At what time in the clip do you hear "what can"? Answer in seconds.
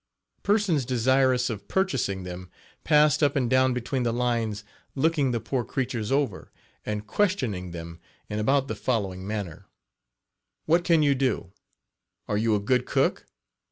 10.65-11.03